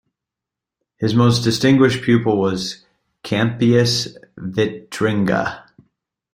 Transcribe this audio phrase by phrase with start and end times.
[0.97, 2.83] His most distinguished pupil was
[3.23, 5.61] Campeius Vitringa.